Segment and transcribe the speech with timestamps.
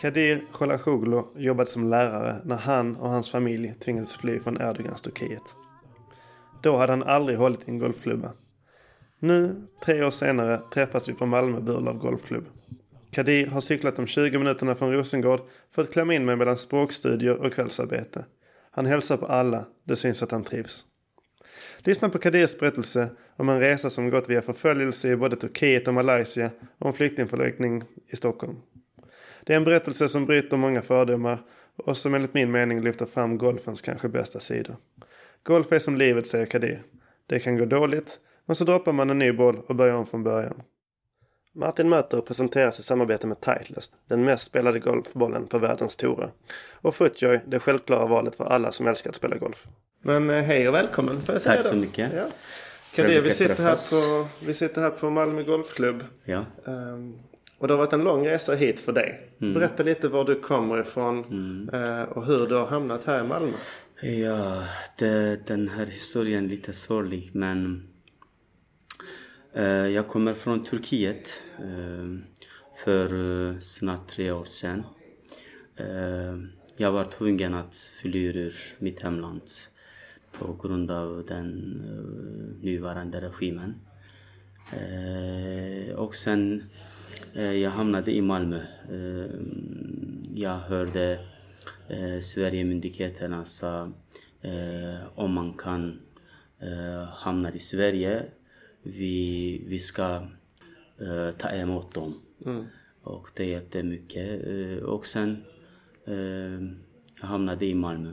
[0.00, 5.42] Kadir Kolashoglu jobbade som lärare när han och hans familj tvingades fly från Erdogans Turkiet.
[6.62, 8.32] Då hade han aldrig hållit i en golfklubba.
[9.22, 12.44] Nu, tre år senare, träffas vi på Malmö Burlöv Golfklubb.
[13.10, 17.36] Kadir har cyklat de 20 minuterna från Rosengård för att klämma in mig mellan språkstudier
[17.36, 18.24] och kvällsarbete.
[18.70, 20.84] Han hälsar på alla, det syns att han trivs.
[21.78, 25.94] Lyssna på Kadirs berättelse om en resa som gått via förföljelse i både Turkiet och
[25.94, 28.56] Malaysia och en flyktingförläggning i Stockholm.
[29.44, 31.42] Det är en berättelse som bryter många fördomar
[31.76, 34.76] och som enligt min mening lyfter fram golfens kanske bästa sidor.
[35.42, 36.82] Golf är som livet, säger Kadir.
[37.26, 38.18] Det kan gå dåligt,
[38.50, 40.62] men så droppar man en ny boll och börjar om från början.
[41.54, 46.30] Martin Möter presenteras i samarbete med Titleist, den mest spelade golfbollen på världens tourer.
[46.72, 49.66] Och Footjoy, det självklara valet för alla som älskar att spela golf.
[50.02, 51.80] Men eh, hej och välkommen får jag säga Tack så då.
[51.80, 52.12] mycket.
[52.16, 52.24] Ja.
[52.94, 56.04] Kadir, vi sitter, här på, vi sitter här på Malmö Golfklubb.
[56.24, 56.44] Ja.
[56.66, 57.18] Ehm,
[57.58, 59.28] och det har varit en lång resa hit för dig.
[59.40, 59.54] Mm.
[59.54, 61.18] Berätta lite var du kommer ifrån
[61.72, 63.56] eh, och hur du har hamnat här i Malmö.
[64.02, 64.62] Ja,
[64.98, 67.89] det, den här historien är lite sorglig men
[69.52, 72.18] Eh, jag kommer från Turkiet eh,
[72.84, 73.14] för
[73.48, 74.82] eh, snart tre år sedan.
[76.76, 79.42] Jag var tvungen att fly ur mitt hemland
[80.32, 81.48] på grund av den
[82.62, 83.74] nuvarande regimen.
[85.96, 86.64] Och sen
[87.34, 88.62] jag hamnade i Malmö.
[90.34, 91.18] Jag hörde
[92.22, 93.92] Sverigemyndigheterna sa
[95.14, 96.00] om man kan
[97.12, 98.24] hamna i Sverige,
[98.82, 100.04] vi, vi ska
[101.00, 102.14] eh, ta emot dem.
[103.02, 104.46] Och det hjälpte mycket.
[104.46, 105.44] Eh, och sen
[106.06, 106.62] eh,
[107.20, 108.12] jag hamnade i Malmö.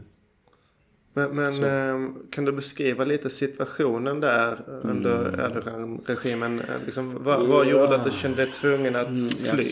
[1.13, 5.39] Men, men ehm, kan du beskriva lite situationen där under Mm.
[5.39, 6.61] Erdogan-regimen?
[6.85, 9.07] Liksom, vad, vad gjorde att du kände dig tvungen att
[9.45, 9.63] Ja, fly?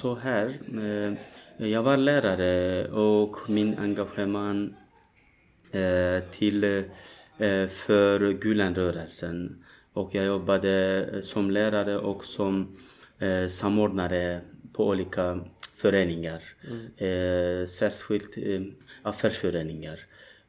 [0.00, 0.54] så här.
[1.56, 4.74] Jag var lärare och min engagemang
[6.30, 6.84] till,
[7.68, 9.64] för Gülenrörelsen.
[9.94, 12.76] Och jag jobbade som lärare och som
[13.18, 14.40] eh, samordnare
[14.72, 15.40] på olika
[15.76, 16.42] föreningar.
[16.96, 18.60] Eh, särskilt eh,
[19.02, 19.98] affärsföreningar.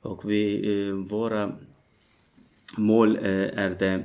[0.02, 0.44] Och vi,
[0.88, 1.56] eh, våra
[2.78, 4.04] mål eh, är det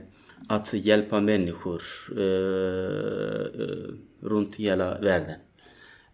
[0.48, 1.82] att hjälpa människor
[2.16, 5.38] eh, eh, runt hela världen.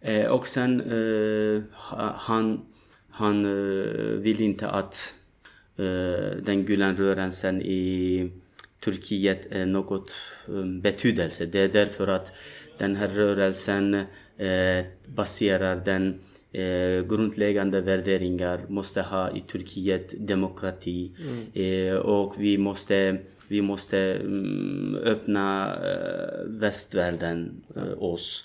[0.01, 2.61] Eh, och sen eh, ha- han,
[3.09, 3.91] han eh,
[4.25, 5.13] vill inte att
[5.77, 8.31] eh, den Gülenrörelsen i
[8.87, 10.15] Turkiet något
[10.47, 11.45] eh, betydelse.
[11.45, 12.33] Det är därför att
[12.77, 13.93] den här rörelsen
[14.37, 16.19] eh, baserar den
[16.51, 21.11] eh, grundläggande värderingar måste ha i Turkiet demokrati.
[21.53, 23.17] Eh, och vi måste
[23.47, 28.43] vi måste mm, öppna eh, västvärlden eh, oss.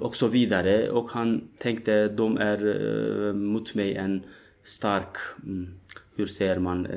[0.00, 0.90] Och så vidare.
[0.90, 4.22] Och han tänkte de är mot mig en
[4.62, 5.68] stark, mm,
[6.16, 6.88] hur säger man,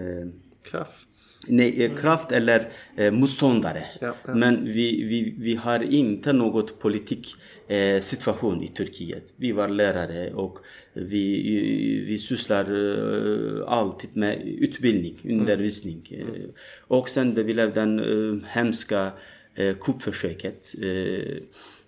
[0.64, 1.33] Kraft?
[1.48, 3.86] Nej, eh, kraft eller eh, motståndare.
[4.02, 4.34] Ja, ja.
[4.36, 7.36] Men vi, vi, vi har inte något politik
[7.68, 9.34] eh, situation i Turkiet.
[9.36, 10.58] Vi var lärare och
[10.94, 16.08] vi, vi sysslar eh, alltid med utbildning, undervisning.
[16.12, 16.50] Eh,
[16.88, 19.12] och sen det blev den eh, hemska
[19.56, 20.76] eh, kuppförsöket.
[20.82, 21.44] Eh,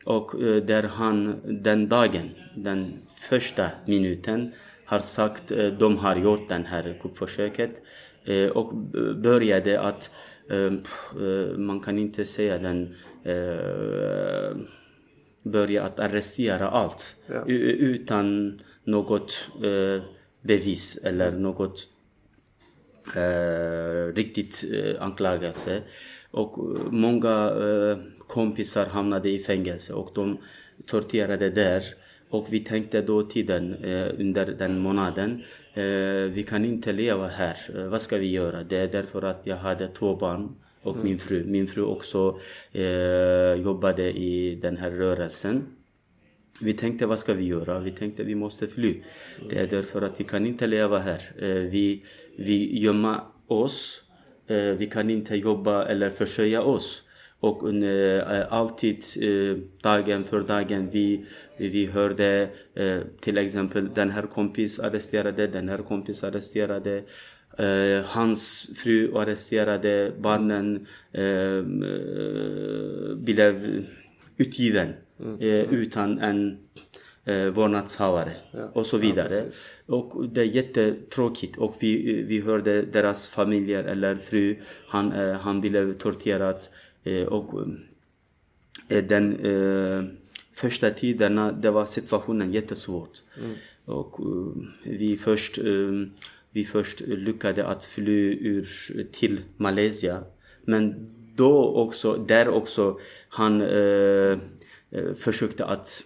[0.06, 0.32] och
[0.66, 2.94] där han den dagen, den
[3.30, 4.52] första minuten
[4.86, 7.82] har sagt de har gjort den här kuppförsöket
[8.52, 10.12] och b- började att
[10.50, 10.74] eh,
[11.25, 14.58] eh, man kan inte säga den eh,
[15.44, 17.44] börja att arrestera allt Ja.
[17.46, 20.03] utan något eh,
[20.41, 21.88] bevis eller något
[23.16, 25.81] eh, riktigt eh, anklagelse.
[26.31, 27.97] Och eh, många eh,
[28.28, 30.38] kompisar hamnade i fängelse och de
[30.85, 31.84] torterade där.
[32.29, 35.40] Och vi tänkte då tiden eh, under den månaden, eh,
[35.76, 37.58] Eh, vi kan inte leva här.
[37.76, 38.64] Eh, vad ska vi göra?
[38.64, 41.44] Det är därför att jag hade två barn och min fru.
[41.46, 42.40] Min fru också
[42.74, 45.64] eh, jobbade i den här rörelsen.
[46.62, 47.80] Vi tänkte vad ska vi göra?
[47.80, 49.02] Vi tänkte vi måste fly.
[49.50, 51.22] Det är därför att vi kan inte leva här.
[51.40, 52.04] Eh, Vi,
[52.38, 54.02] vi gömmer oss.
[54.48, 57.04] Eh, Vi kan inte jobba eller försörja oss.
[57.46, 61.26] Och eh, alltid eh, dagen för dagen vi,
[61.58, 67.03] vi hörde eh, till exempel den här kompis arresterade, den här kompis arresterade.
[67.58, 70.88] Eh, hans fru arresterade, barnen
[73.18, 73.84] blev
[74.38, 74.90] utgiven
[75.40, 76.58] eh, utan en
[77.26, 78.70] eh, vårdnadshavare Ja.
[78.74, 79.44] och så vidare.
[79.86, 84.56] och det är jättetråkigt och vi, vi hörde deras familjer eller fru,
[84.88, 86.64] han, eh, han blev torterad
[87.28, 87.61] och
[88.90, 90.03] eh, den eh,
[90.53, 93.22] första tiderna det var situationen jättesvårt.
[93.85, 95.91] Och eh, vi först eh,
[96.55, 98.67] vi först lyckades att fly ur
[99.11, 100.23] till Malaysia.
[100.66, 101.05] Men
[101.35, 102.99] då också, där också,
[103.29, 104.40] han eh,
[104.91, 106.03] eh, försökte att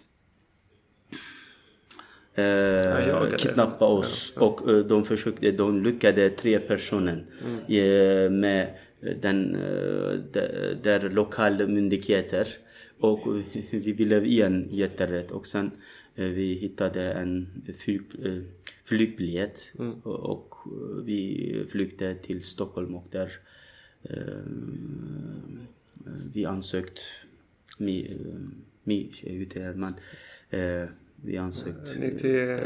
[2.36, 4.34] eh, kidnappa oss.
[4.36, 7.26] Och eh, de försökte, de lyckades tre personer
[7.68, 10.20] eh, med den eh,
[10.82, 12.48] där, lokala myndigheter.
[13.00, 13.28] Och
[13.72, 15.72] vi blev igen jätterädd och sen
[16.16, 17.48] eh, vi hittade en
[17.78, 18.42] flyg, eh,
[18.84, 19.72] flygbiljett.
[20.04, 20.56] Och, och
[21.04, 23.32] vi flygde till Stockholm och där
[26.34, 27.00] vi ansökt
[27.78, 28.18] mi,
[28.84, 29.94] mi, hur heter man?
[31.16, 32.60] Vi ansökt Ni till...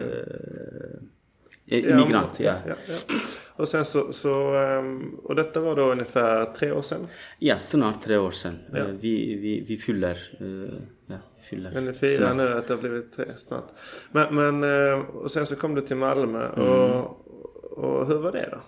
[1.74, 2.54] eh, migrant, ja.
[2.68, 3.16] ja, ja.
[3.56, 7.08] Och sen så, så ehm, och detta var då ungefär tre år sedan.
[7.40, 8.60] Ja, snart tre år sedan.
[8.72, 8.78] Ja.
[8.78, 10.74] Eh, Vi, vi, vi fyller, eh,
[11.08, 11.16] ja,
[11.50, 13.68] fyller Men ni firar nu att det har blivit tre snart.
[14.12, 16.68] Men, men eh, och sen så kom du till Malmö Mm.
[16.68, 17.28] och,
[17.72, 18.62] och hur var det då?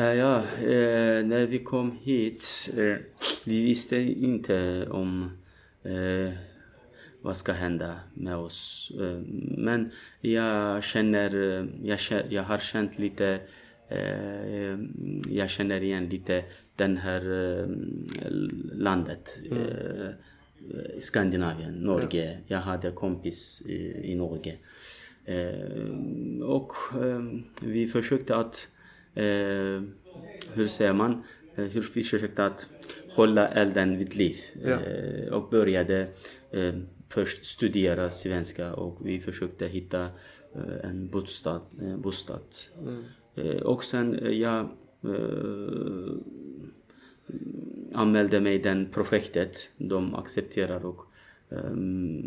[0.00, 2.96] Eh, Ja, eh, när vi kom hit, eh,
[3.44, 5.30] vi visste inte om
[5.84, 6.34] eh,
[7.26, 8.92] vad ska hända med oss.
[9.00, 9.20] Eh,
[9.58, 9.90] men
[10.20, 13.40] jag känner, eh, jag, jag har känt lite,
[13.88, 14.78] eh,
[15.30, 16.44] jag känner igen lite
[16.76, 17.22] den här
[18.74, 19.38] landet.
[20.96, 22.38] I Skandinavien, Norge.
[22.46, 24.56] Jag hade kompis i, i Norge.
[26.42, 26.72] Och
[27.62, 28.68] vi försökte att,
[30.54, 31.22] hur säger man,
[31.54, 32.68] hur vi försökte att
[33.10, 34.36] hålla elden vid liv.
[34.64, 34.78] Ja.
[35.36, 36.08] Och började
[37.08, 40.02] först studera svenska och vi försökte hitta
[40.54, 41.60] eh, en bostad.
[41.82, 42.42] Eh, bostad.
[43.34, 44.68] Eh, och sen jag
[47.92, 49.68] anmälde mig den projektet.
[49.76, 51.02] De accepterar och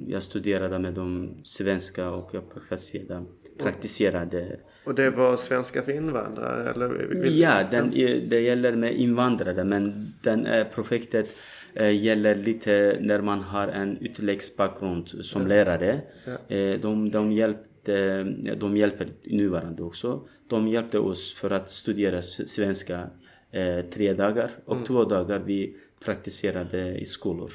[0.08, 3.26] jag studerade med dem svenska och jag praktiserade,
[3.58, 7.26] praktiserade Och det var svenska för invandrare eller?
[7.26, 7.90] Ja, den,
[8.30, 11.30] det gäller med invandrare men den projektet
[11.76, 16.02] gäller lite när man har en utläggsbakgrund som lärare.
[16.48, 18.24] Eh, de, de, hjälpte,
[18.58, 20.28] de hjälper nuvarande också.
[20.48, 23.10] De hjälpte oss för att studera svenska
[23.52, 25.76] eh, tre dagar och två dagar vi
[26.06, 27.52] praktiserade i skolor.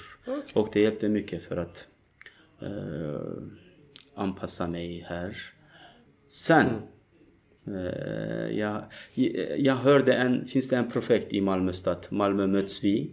[0.53, 1.87] Och det hjälpte mycket för att
[2.61, 3.43] eh,
[4.15, 5.37] anpassa mig här.
[6.29, 6.69] Sen
[7.67, 8.83] Eh, jag,
[9.57, 13.11] jag hörde en, finns det en projekt i Malmö stad, Malmö möts vi.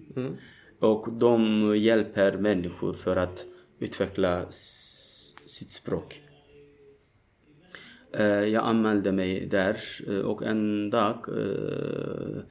[0.82, 1.42] Och de
[1.78, 3.46] hjälper människor för att
[3.80, 4.46] utveckla
[5.46, 6.22] sitt språk.
[8.14, 12.42] Eh, jag anmälde mig där eh, och en dag eh,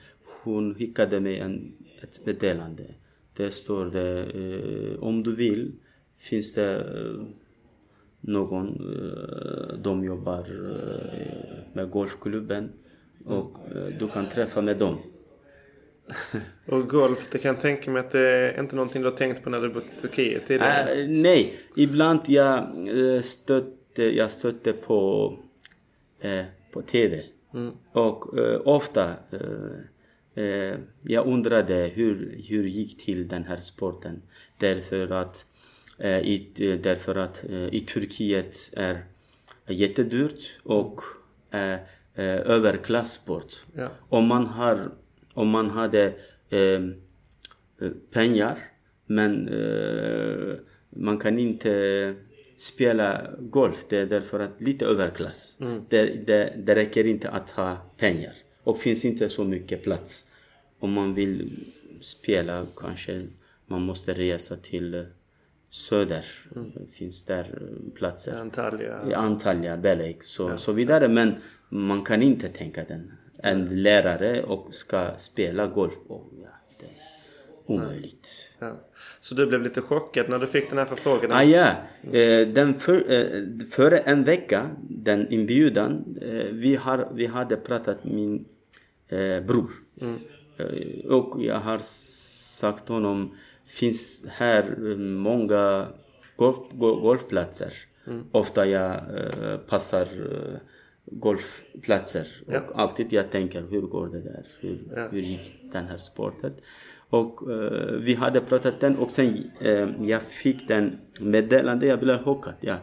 [0.42, 1.72] hon skickade mig en,
[2.02, 2.84] ett meddelande.
[3.36, 5.72] Det står det om du vill
[6.16, 6.86] finns det
[8.20, 8.94] någon,
[9.82, 10.44] de jobbar
[11.72, 12.72] med golfklubben
[13.24, 13.58] och
[13.98, 14.98] du kan träffa med dem.
[16.66, 19.44] Och golf, det kan jag tänka mig att det är inte någonting du har tänkt
[19.44, 20.50] på när du bott i Turkiet.
[20.50, 20.58] Äh,
[21.08, 25.32] nej, ibland jag eh, stötte, jag stötte på,
[26.20, 27.22] eh, på TV.
[27.92, 34.22] Och eh, ofta eh, eh, jag undrade hur, hur gick till den här sporten.
[34.58, 35.44] Därför att,
[35.98, 39.04] eh, i, därför att i Turkiet är
[39.66, 41.00] jättedyrt och
[42.16, 43.64] överklassport.
[43.74, 43.88] Ja.
[44.08, 44.90] Om man har,
[45.40, 46.04] om man hade
[46.50, 46.82] eh,
[47.80, 48.58] eh, pengar
[49.06, 50.54] men eh,
[50.90, 52.14] man kan inte
[52.56, 53.84] spela golf.
[53.88, 55.58] Det är därför att lite överklass.
[55.88, 58.32] Det, det, det räcker inte att ha pengar.
[58.64, 60.26] Och finns inte så mycket plats.
[60.78, 61.50] Om man vill
[62.00, 63.22] spela kanske
[63.66, 65.02] man måste resa till eh,
[65.70, 66.24] söder.
[66.92, 68.40] Finns där eh, platser.
[68.40, 69.16] Antalya.
[69.16, 71.08] Antalya, Belek, så, så vidare.
[71.08, 71.34] Men
[71.68, 73.12] man kan inte tänka den.
[73.42, 75.94] En lärare och ska spela golf.
[76.08, 76.48] Och, ja,
[76.80, 76.90] det är
[77.66, 78.28] omöjligt.
[78.58, 78.80] Ja.
[79.20, 81.32] Så du blev lite chockad när du fick den här förfrågan?
[81.32, 81.66] Ah, ja,
[82.18, 88.04] eh, den för, eh, före en vecka, den inbjudan, eh, vi, har, vi hade pratat
[88.04, 88.44] med min
[89.46, 89.70] bror.
[90.56, 93.34] Eh, och jag har sagt honom,
[93.66, 95.86] finns här många
[96.36, 97.72] golf, go- golfplatser.
[98.32, 99.00] Ofta jag
[99.66, 100.06] passar
[101.04, 104.46] golfplatser och alltid jag tänker hur går det där?
[104.60, 106.52] Hur, hur gick den här sporten?
[107.10, 112.24] Och eh, vi hade pratat den och sen eh, jag fick den meddelande, jag blev
[112.24, 112.54] chockad.
[112.60, 112.76] Ja.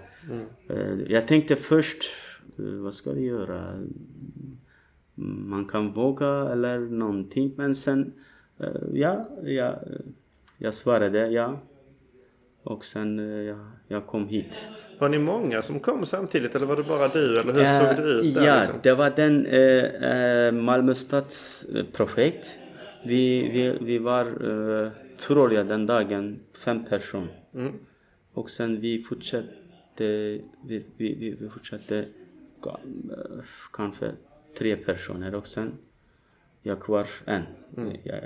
[0.70, 2.04] Eh, jag tänkte först,
[2.60, 3.88] eh, vad ska vi göra?
[5.16, 7.54] Man kan våga eller någonting.
[7.58, 8.14] Men sen,
[8.60, 9.80] eh, ja, ja,
[10.58, 11.60] jag svarade ja.
[12.68, 14.66] Och sen eh, jag, jag kom hit.
[15.00, 17.40] Var ni många som kom samtidigt eller var det bara du?
[17.40, 18.46] Eller hur såg det ut där?
[18.46, 18.76] Ja, liksom?
[18.84, 22.56] det var den eh, eh, Malmö stads eh, projekt.
[23.06, 27.44] Vi, vi, vi var, eh, tror jag, den dagen fem personer.
[27.54, 27.74] Mm.
[28.34, 29.48] Och sen vi fortsatte,
[29.98, 32.06] vi, vi, vi, vi fortsatte
[32.62, 32.80] ka-
[33.12, 33.44] eh,
[33.74, 34.12] kanske
[34.58, 35.72] tre personer och sen
[36.62, 37.42] jag kvar en.
[37.78, 37.94] Mm.
[38.04, 38.20] Jag,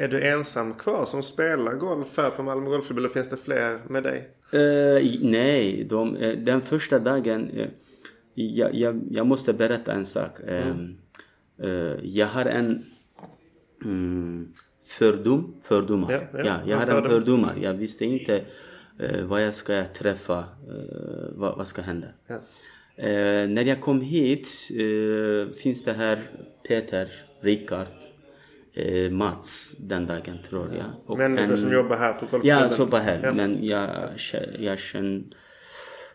[0.00, 3.80] Är du ensam kvar som spelar golf här på Malmö Golfklubb eller finns det fler
[3.88, 4.30] med dig?
[4.52, 7.68] Eh, nej, de, eh, den första dagen, eh,
[8.34, 10.40] jag, jag, jag måste berätta en sak.
[10.40, 10.68] Eh,
[11.62, 12.84] eh, jag har en
[13.84, 14.52] mm,
[14.84, 16.28] fördom, fördomar.
[16.32, 17.10] Ja, ja, jag har en en fördom.
[17.10, 17.54] fördomar.
[17.62, 18.44] Jag visste inte
[19.22, 20.44] vad jag ska träffa,
[21.30, 22.06] vad, vad ska hända.
[22.26, 22.40] Ja.
[23.46, 24.48] När jag kom hit
[25.62, 26.30] finns det här
[26.68, 27.08] Peter,
[27.40, 27.86] Rickard,
[28.86, 30.84] eh, Mats den dagen tror jag.
[31.06, 32.68] Och Människor en- som jobbar här på golfklubben?
[32.70, 33.20] Ja, jobbar här.
[33.22, 33.32] Ja.
[33.32, 33.88] Men jag,
[34.58, 35.24] jag, kände,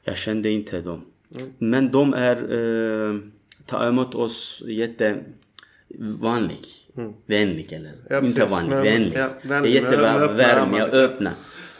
[0.03, 1.05] jag kände inte dem.
[1.37, 1.53] Mm.
[1.57, 3.15] Men de är, eh,
[3.65, 6.59] tar emot oss jättevanlig.
[7.25, 7.89] Vänlig eller?
[7.89, 7.99] Mm.
[8.09, 9.11] Ja, inte vanlig, Men- vänlig.
[9.15, 11.31] ja, vänlig, jättevärm, jag öppna.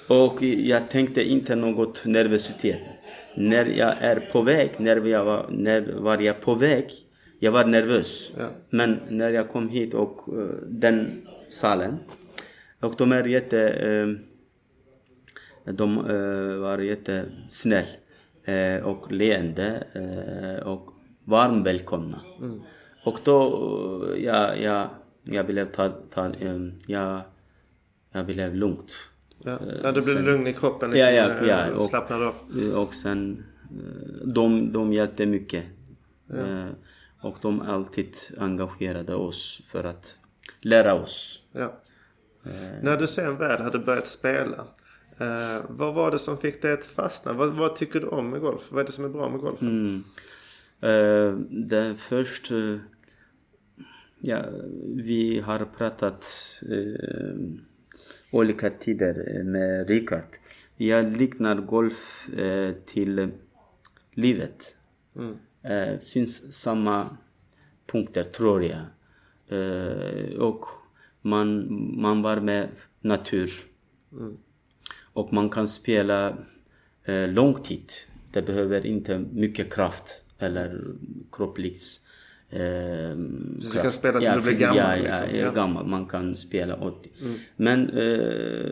[0.08, 2.80] Och jag tänkte inte något nervositet.
[3.36, 6.88] När jag är på väg, när jag var, när var jag på väg,
[7.40, 8.32] jag var nervös.
[8.38, 8.50] Ja.
[8.70, 11.98] Men när jag kom hit och eh, den salen,
[12.80, 13.70] och de är jätte...
[13.70, 14.08] eh,
[15.74, 17.86] de eh, var jättesnäll
[18.84, 19.84] och leende
[20.66, 20.90] och
[21.24, 22.22] varm välkomna.
[23.04, 24.88] Och då, jag, jag,
[25.24, 26.32] jag blev ta, ta,
[26.88, 27.22] jag,
[28.12, 28.94] jag blev lugnt.
[29.44, 29.60] Ja.
[29.84, 31.76] Ja, du blev lugn i kroppen Ja, liksom, ja, eh, ja.
[31.76, 32.36] Och, slappnade av.
[32.76, 33.44] och sen,
[34.24, 35.64] de, de hjälpte mycket.
[36.34, 36.66] Eh,
[37.26, 40.18] Och de alltid engagerade oss för att
[40.62, 41.42] lära oss.
[41.52, 41.82] Ja.
[42.82, 44.68] När du sen väl hade börjat spela.
[45.20, 47.34] Eh, vad var det som fick dig att fastna?
[47.34, 48.62] Vad, vad tycker du om med golf?
[48.70, 49.68] Vad är det som är bra med golfen?
[49.68, 50.04] Mm.
[50.82, 52.78] Eh, det först, eh,
[54.20, 54.42] ja,
[54.96, 56.26] vi har pratat
[56.62, 57.40] eh,
[58.32, 60.38] olika tider med Richard.
[60.76, 63.32] Jag liknar golf eh, till
[64.14, 64.76] livet.
[65.16, 65.38] Mm.
[65.70, 67.18] Eh, finns samma
[67.92, 68.80] punkter tror jag.
[69.60, 70.66] Eh, och
[71.22, 71.68] man,
[72.02, 72.68] man var med
[73.02, 73.50] natur.
[75.14, 76.38] Och man kan spela
[77.06, 77.92] eh, lång tid.
[78.32, 80.82] Det behöver inte mycket kraft eller
[81.32, 81.84] kroppligt
[82.50, 82.60] eh,
[83.62, 85.28] Så du kan spela till du blir gammal, Ja, ja, liksom.
[85.38, 85.52] ja, Ja.
[85.52, 85.88] gammal.
[85.88, 87.10] Man kan spela 80.
[87.56, 88.72] Men eh,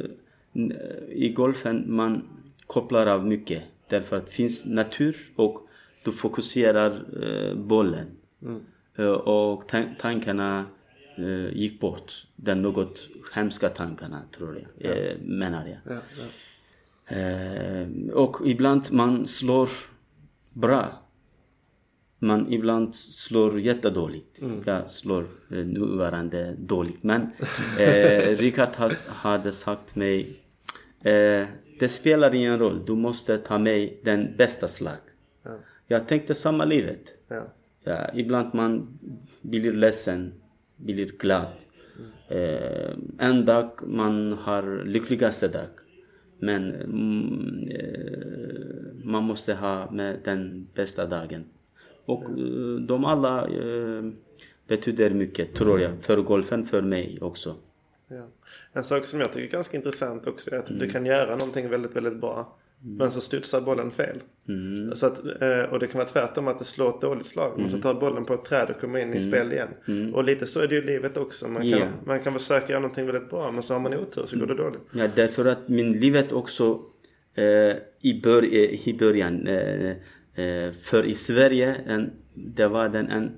[1.09, 2.23] i golfen man
[2.67, 3.63] kopplar av mycket.
[3.89, 5.67] Därför att det finns natur och
[6.03, 8.07] du fokuserar eh, bollen.
[8.97, 10.65] Eh, och tan- tankarna
[11.17, 12.27] eh, gick bort.
[12.35, 15.95] Den något hemska tankarna tror jag, eh, menar jag.
[15.95, 16.25] Ja, ja.
[17.17, 19.69] Eh, och ibland man slår
[20.53, 20.99] bra.
[22.19, 24.39] Man ibland slår jättedåligt.
[24.65, 27.03] Jag slår eh, nuvarande dåligt.
[27.03, 27.21] Men
[27.79, 30.39] eh, Richard had, hade sagt mig
[31.01, 31.45] eh,
[31.79, 32.85] det spelar ingen roll.
[32.85, 34.97] Du måste ta med den bästa slag.
[35.43, 35.59] Ja.
[35.93, 37.13] Jag tänkte samma livet.
[37.27, 37.53] Ja.
[37.83, 38.99] Ja, ibland man
[39.41, 40.33] blir ledsen,
[40.77, 41.47] blir glad.
[42.27, 45.69] Eh, en dag man har lyckligaste dag.
[46.39, 51.43] Men mm, eh, man måste ha med den bästa dagen.
[52.05, 54.03] Och eh, de alla eh,
[54.67, 56.01] betyder mycket, tror jag.
[56.01, 57.55] För golfen, för mig också.
[58.07, 58.27] Ja.
[58.73, 60.79] En sak som jag tycker är ganska intressant också är att Mm.
[60.79, 62.57] du kan göra någonting väldigt, väldigt bra.
[62.85, 64.17] Men så studsar bollen fel.
[64.47, 64.95] Mm.
[64.95, 67.53] Så att, eh, och det kan vara tvärtom att du slår ett dåligt slag.
[67.57, 70.13] Men så tar bollen på ett träd och kommer in i spel igen.
[70.13, 71.47] Och lite så är det ju i livet också.
[71.47, 71.87] Man kan, Mm.
[72.05, 74.55] Man kan försöka göra någonting väldigt bra men så har man otur så går det
[74.55, 74.81] dåligt.
[74.93, 76.79] Ja, därför att min livet också
[77.35, 79.91] eh, i, bör, eh, i början, eh,
[80.35, 83.31] eh, för i Sverige, en, det var den en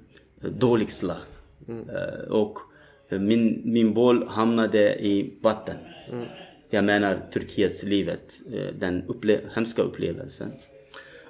[0.60, 1.18] dålig slag.
[1.70, 2.58] Eh, och
[3.10, 5.76] min, min boll hamnade i vatten.
[6.70, 10.52] Jag menar Turkiets livet, eh, den upple hemska upplevelsen.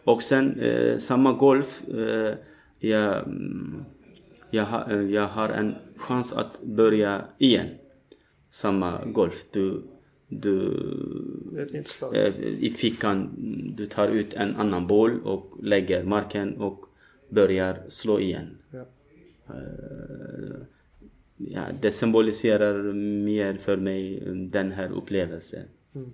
[0.03, 2.33] Och sen eh, samma golf, eh,
[2.79, 3.85] jag, mm,
[4.49, 7.67] jag, ha, eh, jag har en chans att börja igen.
[8.49, 9.45] Samma golf.
[9.51, 9.83] Du,
[10.27, 10.67] du
[12.13, 13.29] eh, i fickan,
[13.77, 16.85] du tar ut en annan boll och lägger marken och
[17.29, 18.57] börjar slå igen.
[18.71, 18.85] Ja.
[21.37, 22.93] Ja, det symboliserar
[23.25, 25.63] mer för mig den här upplevelsen.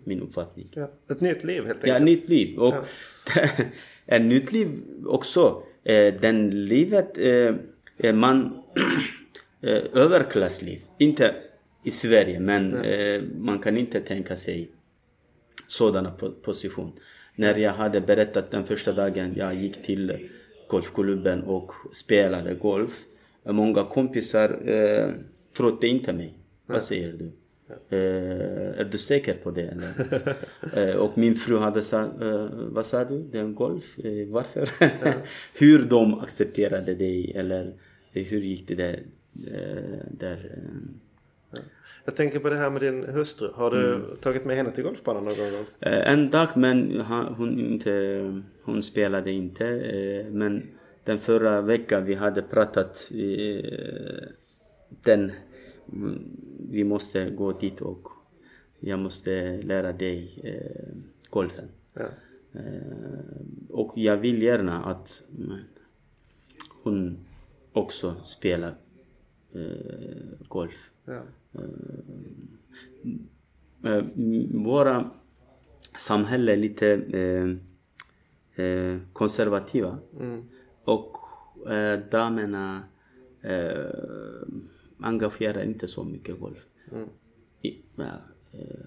[0.04, 0.68] Min uppfattning.
[0.74, 2.06] Ja, ett nytt liv helt Ja, enkelt.
[2.06, 2.58] nytt liv.
[2.60, 2.74] Och
[4.06, 4.70] ett nytt liv
[5.06, 5.64] också.
[5.84, 7.56] Eh, den livet eh,
[7.98, 8.64] eh, man
[9.62, 10.80] eh, överklassliv.
[11.00, 11.36] Inte
[11.84, 14.72] i Sverige men eh, man kan inte tänka sig
[15.68, 16.92] sådana po- position.
[17.36, 20.30] När jag hade berättat den första dagen jag gick till
[20.70, 23.04] golfklubben och spelade golf.
[23.44, 25.10] Många kompisar eh,
[25.58, 26.34] trodde inte mig.
[26.66, 27.32] Vad säger du?
[27.90, 29.78] Eh, är du säker på det
[30.76, 33.24] eh, och min fru hade sagt, eh, vad sa du?
[33.32, 34.00] Det är en golf?
[34.00, 34.70] Eh, varför?
[35.60, 37.74] hur de accepterade dig eller
[38.12, 39.00] hur gick det där?
[39.48, 40.52] Eh, där
[41.54, 41.60] eh,
[42.06, 43.48] Jag tänker på det här med din hustru.
[43.54, 44.08] Har du Mm.
[44.22, 45.66] tagit med henne till golfbanan någon gång?
[45.80, 47.02] Eh, En dag men
[47.38, 49.68] hon, inte, hon spelade inte.
[49.68, 50.64] eh, Men
[51.04, 53.12] den förra veckan vi hade pratat.
[53.12, 54.28] eh,
[55.04, 55.32] Den,
[55.94, 56.38] mm,
[56.72, 58.08] vi måste gå dit och
[58.80, 60.96] jag måste lära dig eh,
[61.30, 61.66] golfen.
[61.94, 62.08] Ja.
[62.54, 65.60] Eh, Och jag vill gärna att mm,
[66.84, 67.18] hon
[67.74, 68.76] också spelar
[69.54, 70.90] eh, golf.
[71.06, 71.24] Ja.
[73.84, 74.04] Eh,
[74.54, 75.12] våra
[75.98, 77.02] samhälle är lite
[79.14, 79.98] konservativa.
[80.94, 81.18] Och
[81.72, 82.84] eh, damerna
[83.42, 83.90] eh,
[85.00, 86.58] engagerar inte så mycket golf.
[87.62, 88.12] I, ja,
[88.52, 88.86] eh,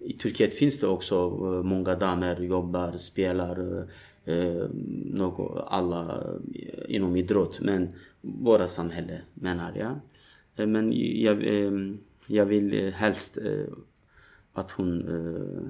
[0.00, 3.86] I Turkiet finns det också eh, många damer jobbar, spelar
[4.24, 4.68] eh,
[5.04, 7.60] något, alla eh, inom idrott.
[7.60, 7.88] Men
[8.20, 10.00] våra samhälle menar jag.
[10.56, 10.92] Eh, Men
[11.22, 11.72] jag, eh,
[12.28, 13.66] jag vill eh, helst eh,
[14.52, 15.62] att hon eh,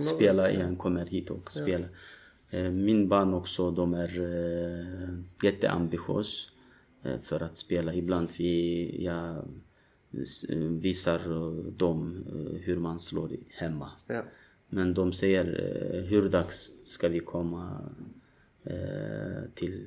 [0.00, 1.88] spelar igen, kommer hit och spelar.
[1.88, 1.94] Eh,
[2.72, 6.50] Min barn också, de är eh, jätteambitiösa
[7.02, 7.94] eh, för att spela.
[7.94, 9.36] Ibland vi, jag
[10.48, 13.90] eh, visar eh, dem eh, hur man slår hemma.
[14.06, 14.24] Ja.
[14.68, 17.80] Men de säger eh, hur dags ska vi komma
[18.64, 19.86] eh, till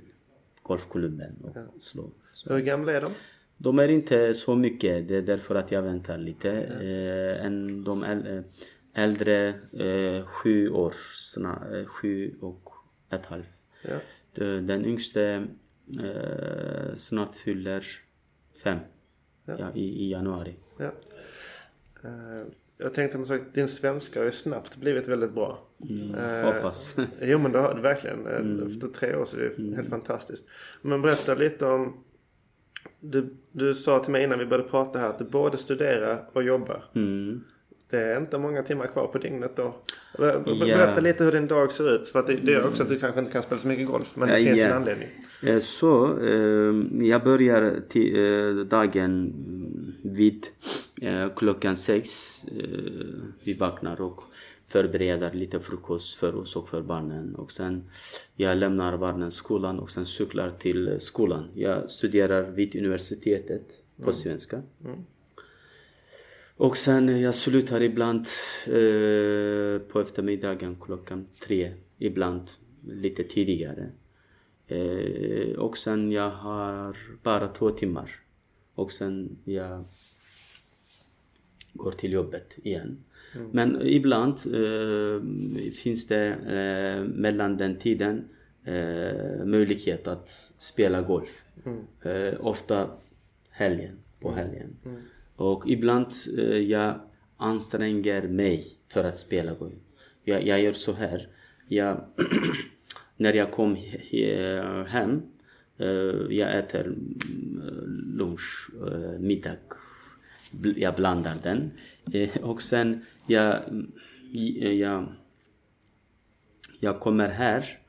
[0.61, 2.09] golfklubben och slå.
[2.33, 2.53] Så.
[2.53, 3.11] Hur gamla är de?
[3.57, 6.51] De är inte så mycket, det är därför att jag väntar lite.
[6.61, 8.03] Eh, än de
[8.93, 12.69] äldre, eh, sju år, sna, eh, sju och
[13.09, 13.45] ett halvt.
[13.81, 13.95] Ja.
[14.35, 15.47] De- Den yngste
[16.03, 17.85] eh, snart fyller
[18.63, 18.77] fem
[19.45, 19.71] ja.
[19.75, 20.55] i, i januari.
[20.77, 20.91] Ja.
[22.03, 22.45] Eh,
[22.77, 25.67] Jag tänkte som sagt, din svenska har ju snabbt blivit väldigt bra.
[26.17, 26.95] Eh, Hoppas.
[27.21, 28.27] Jo men det har det verkligen.
[28.27, 30.47] Eh, Efter tre år så är det helt fantastiskt.
[30.81, 32.03] Men berätta lite om
[32.99, 36.43] du, du sa till mig innan vi började prata här att du både studerar och
[36.43, 36.83] jobbar.
[36.95, 37.43] Mm.
[37.91, 39.75] Det är inte många timmar kvar på dygnet då.
[40.17, 42.07] Berätta lite hur din dag ser ut.
[42.07, 44.15] För att det, gör också att du kanske inte kan spela så mycket golf.
[44.15, 44.65] Men det finns ja.
[44.65, 45.07] en anledning.
[45.43, 50.47] Eh, Så eh, jag börjar eh, dagen mm, vid
[51.01, 52.09] eh, klockan sex.
[53.43, 54.21] Vi vaknar och
[54.67, 57.35] förbereder lite frukost för oss och för barnen.
[57.35, 57.83] Och sen
[58.35, 61.47] jag lämnar barnen skolan och sen cyklar till skolan.
[61.55, 63.61] Jag studerar vid universitetet
[64.03, 64.61] på svenska.
[66.61, 68.25] Och sen jag slutar ibland
[68.65, 71.73] eh, på eftermiddagen klockan tre.
[71.97, 72.51] Ibland
[72.87, 73.89] lite tidigare.
[74.67, 78.11] Eh, och sen jag har bara två timmar.
[78.75, 79.83] Och sen jag
[81.73, 83.03] går till jobbet igen.
[83.51, 85.21] Men ibland eh,
[85.71, 88.29] finns det eh, mellan den tiden
[88.63, 91.43] eh, möjlighet att spela golf.
[92.03, 92.89] Eh, ofta
[93.49, 94.77] helgen, på helgen.
[95.41, 96.99] Och ibland eh, jag
[97.37, 99.73] anstränger mig för att spela golf.
[100.23, 101.27] Jag, jag gör så här.
[101.67, 102.05] Jag,
[103.17, 105.21] när jag kom he- hem,
[105.77, 109.55] eh, jag äter mm, lunch, eh, middag.
[110.75, 111.71] Jag blandar den.
[112.13, 113.55] Eh, Och sen jag,
[114.61, 115.05] eh, jag,
[116.79, 117.79] jag kommer här,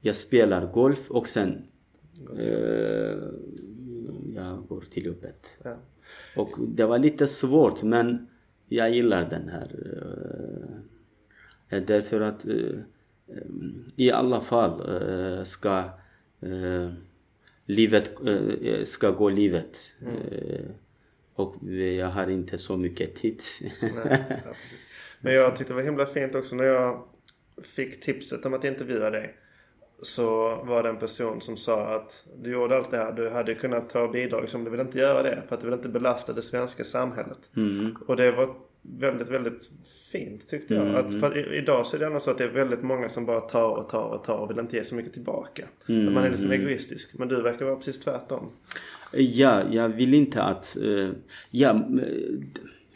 [0.00, 1.64] jag spelar golf och sen
[2.38, 3.18] eh,
[4.34, 5.50] jag går till jobbet.
[5.64, 5.76] Ja.
[6.36, 8.28] Och det var lite svårt men
[8.68, 9.68] jag gillar den här.
[11.68, 12.54] eh, Därför att eh,
[13.96, 15.84] i alla fall eh, ska
[17.66, 18.10] livet
[18.84, 19.94] ska gå livet.
[20.00, 20.66] Eh,
[21.34, 23.40] Och jag har inte så mycket tid.
[25.20, 27.04] Men jag tyckte det var himla fint också när jag
[27.62, 29.36] fick tipset om att intervjua dig.
[30.02, 33.12] Så var det en person som sa att du gjorde allt det här.
[33.12, 35.42] Du hade kunnat ta bidrag som du vill inte göra det.
[35.48, 37.38] För att du vill inte belasta det svenska samhället.
[38.06, 39.70] Och det var väldigt, väldigt
[40.12, 40.94] fint tyckte jag.
[40.96, 43.40] Att för idag så är det ändå så att det är väldigt många som bara
[43.40, 45.68] tar och tar och tar och vill inte ge så mycket tillbaka.
[45.82, 47.18] Att man är liksom egoistisk.
[47.18, 48.50] Men du verkar vara precis tvärtom.
[49.12, 50.76] Ja, jag vill inte att...
[50.76, 51.08] eh,
[51.50, 51.88] ja,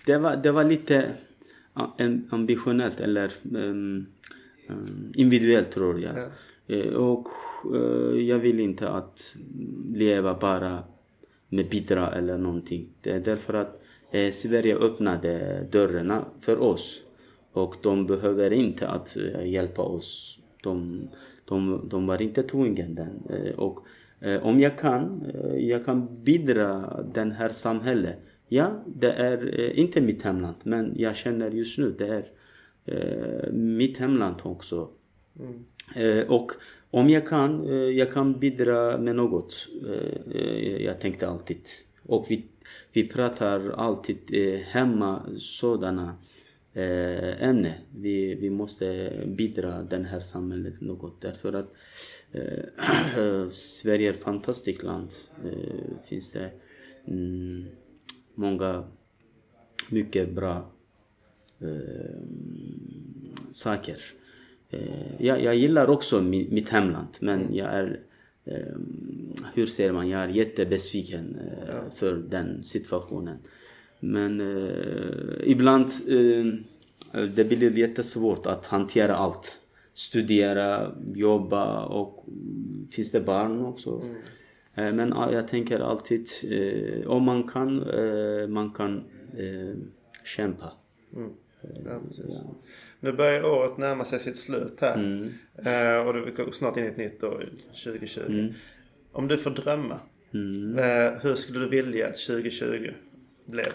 [0.07, 1.05] det var, det var lite
[1.75, 1.97] ja,
[2.31, 4.07] ambitionellt eller um,
[5.15, 6.19] individuellt tror jag.
[6.19, 6.25] Eh,
[6.67, 7.29] Eh, och
[7.75, 9.37] eh, jag vill inte att
[9.95, 10.79] leva bara
[11.49, 12.89] med bidrag eller någonting.
[13.01, 17.03] Det är därför att eh, Sverige öppnade dörrarna för oss.
[17.53, 20.39] Och de behöver inte att hjälpa oss.
[20.63, 21.09] De,
[21.45, 23.07] de, de var inte tvungna.
[23.57, 23.79] Och
[24.43, 28.19] om jag kan, jag kan bidra den här samhället.
[28.49, 32.25] Ja, det är inte mitt hemland, men jag känner just nu det
[32.87, 34.89] är mitt hemland också.
[35.97, 36.53] Eh, och
[36.91, 39.69] om jag kan, eh, jag kan bidra med något.
[40.35, 41.61] Eh, jag tänkte alltid.
[42.03, 42.45] Och vi,
[42.93, 44.19] vi pratar alltid
[44.67, 46.17] hemma sådana
[46.73, 47.73] eh, ämnen.
[47.97, 51.21] Vi, vi måste bidra den här samhället något.
[51.21, 51.73] Därför att
[52.33, 55.11] eh, Sverige är ett fantastiskt land.
[55.45, 56.51] Eh, finns det
[57.07, 57.67] mm,
[58.35, 58.85] många
[59.91, 60.71] mycket bra
[61.61, 62.21] eh,
[63.53, 64.03] saker.
[64.71, 68.01] Eh, jag, jag gillar också mi, mitt hemland men jag är,
[68.45, 68.77] eh,
[69.55, 73.39] hur säger man, jag är jättebesviken eh, för den situationen.
[74.01, 75.91] Men eh, ibland
[77.35, 79.61] det blir jättesvårt att hantera allt.
[79.95, 84.03] Studera, jobba och mm, finns det barn också.
[84.75, 86.29] Eh, Men ja, jag tänker alltid,
[87.07, 87.85] om man kan,
[88.49, 89.05] man kan
[90.25, 90.73] kämpa.
[91.63, 92.41] Ja, precis.
[93.01, 94.97] Nu börjar året närma sig sitt slut här.
[95.55, 97.49] Eh, och det går snart in i ett nytt år,
[97.85, 98.55] 2020.
[99.13, 100.01] Om du får drömma.
[100.79, 102.91] Eh, hur skulle du vilja att 2020
[103.47, 103.73] blev?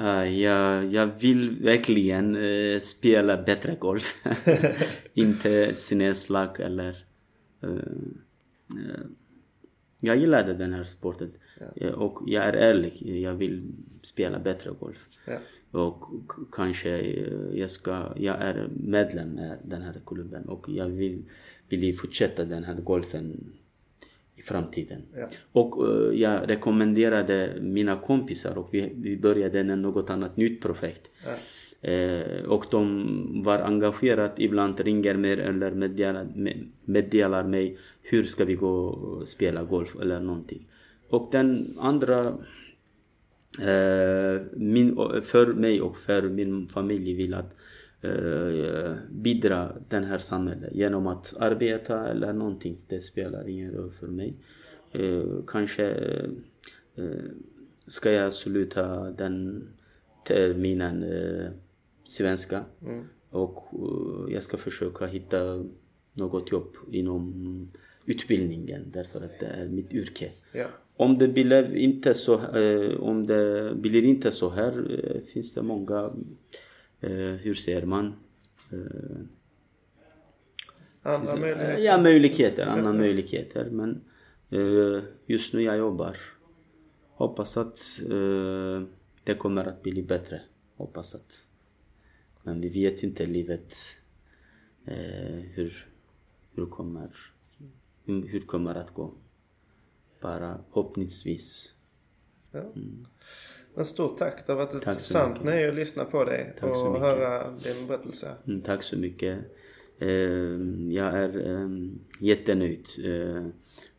[0.00, 4.16] Uh, jag, jag vill verkligen eh, spela bättre golf.
[5.14, 6.96] Inte sinneslag eller...
[10.00, 11.32] jag gillade den här sporten.
[11.76, 12.92] Eh, Och jag är ärlig,
[13.22, 13.62] jag vill
[14.02, 15.08] spela bättre golf.
[15.26, 15.38] Ja.
[15.70, 16.04] Och
[16.52, 21.22] kanske eh, jag ska, jag är medlem i den här klubben och jag vill,
[21.68, 23.44] vill fortsätta den här golfen
[24.36, 25.02] i framtiden.
[25.16, 25.28] Ja.
[25.52, 31.10] Och eh, jag rekommenderade mina kompisar och vi, vi började med något annat nytt projekt.
[31.82, 38.44] Eh, och de var engagerade, ibland ringer mig eller meddelar, med- meddelar mig hur ska
[38.44, 40.66] vi gå och spela golf eller någonting.
[41.10, 42.38] Och den andra
[43.58, 47.56] Eh, min, för mig och för min familj vill att
[48.00, 52.78] eh, bidra den här samhället genom att arbeta eller någonting.
[52.88, 54.34] Det spelar ingen roll för mig.
[54.92, 55.88] Eh, kanske
[56.96, 57.24] eh,
[57.86, 59.68] ska jag sluta den
[60.26, 61.50] terminen eh,
[62.04, 62.64] svenska
[63.30, 65.64] och eh, jag ska försöka hitta
[66.12, 67.70] något jobb inom
[68.06, 70.32] utbildningen därför att det är mitt yrke.
[70.52, 70.66] Ja.
[71.00, 75.62] Om det blir inte så, eh, om det blir inte så här eh, finns det
[75.62, 76.12] många,
[77.00, 78.14] eh, hur säger man?
[81.02, 81.78] Andra möjligheter?
[81.78, 83.70] ja, möjligheter, andra möjligheter.
[83.70, 84.00] Men
[85.26, 86.16] just nu jag jobbar.
[87.14, 87.78] Hoppas att
[89.24, 90.40] det kommer att bli bättre.
[90.76, 91.46] Hoppas att.
[92.42, 93.74] Men vi vet inte livet
[95.54, 95.86] hur,
[96.54, 97.10] hur kommer
[98.04, 99.14] hur kommer att gå.
[100.20, 101.72] Bara hoppningsvis.
[102.52, 102.72] Ja.
[103.74, 104.46] Men stort tack.
[104.46, 107.86] Det har varit ett Tack sant nöje att lyssna på dig Tack och höra din
[107.86, 108.34] berättelse.
[108.46, 109.38] Mm, tack så mycket.
[109.98, 110.10] Eh,
[110.90, 111.68] jag är eh,
[112.18, 112.86] jättenöjd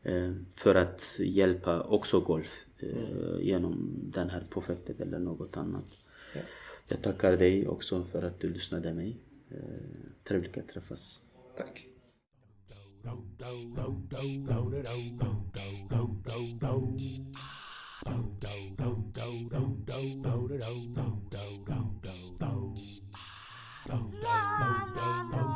[0.04, 5.86] eh, för att hjälpa också golf eh, genom den här projektet eller något annat.
[6.88, 9.18] Jag tackar dig också för att du lyssnade mig.
[9.52, 9.58] Eh,
[10.24, 11.20] trevligt att träffas.
[11.58, 11.91] Tack.
[13.04, 13.14] La
[24.22, 25.51] la la.